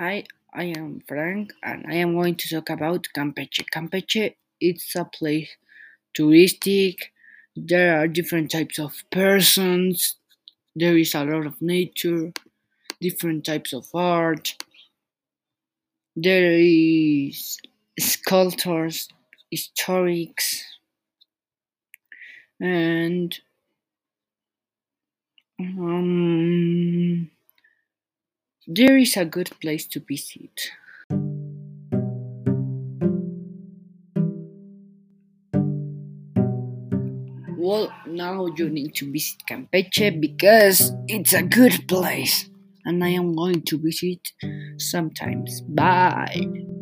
Hi, 0.00 0.24
I 0.54 0.64
am 0.64 1.02
Frank 1.06 1.52
and 1.62 1.84
I 1.86 1.96
am 1.96 2.14
going 2.14 2.34
to 2.36 2.48
talk 2.48 2.70
about 2.70 3.08
Campeche. 3.14 3.66
Campeche 3.70 4.34
it's 4.58 4.96
a 4.96 5.04
place 5.04 5.50
touristic. 6.18 6.96
There 7.54 8.00
are 8.00 8.08
different 8.08 8.50
types 8.50 8.78
of 8.78 8.94
persons. 9.12 10.16
There 10.74 10.96
is 10.96 11.14
a 11.14 11.22
lot 11.22 11.44
of 11.44 11.60
nature, 11.60 12.32
different 12.98 13.44
types 13.44 13.74
of 13.74 13.88
art. 13.92 14.56
There 16.16 16.50
is 16.50 17.58
sculptors, 17.98 19.06
historics, 19.54 20.62
and 22.58 23.38
um, 25.60 26.19
there 28.66 28.96
is 28.96 29.16
a 29.16 29.24
good 29.24 29.50
place 29.60 29.86
to 29.86 30.00
visit. 30.00 30.70
Well, 37.58 37.92
now 38.06 38.46
you 38.56 38.68
need 38.70 38.94
to 38.96 39.12
visit 39.12 39.42
Campeche 39.48 40.20
because 40.20 40.92
it's 41.06 41.32
a 41.32 41.42
good 41.42 41.86
place 41.88 42.48
and 42.84 43.04
I 43.04 43.10
am 43.10 43.34
going 43.34 43.62
to 43.62 43.78
visit 43.78 44.32
sometimes. 44.78 45.60
Bye. 45.62 46.79